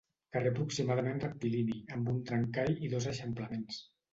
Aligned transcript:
Carrer 0.35 0.51
aproximadament 0.53 1.21
rectilini, 1.25 1.77
amb 1.99 2.11
un 2.15 2.19
trencall 2.31 2.75
i 2.89 2.93
dos 2.95 3.09
eixamplaments. 3.13 3.83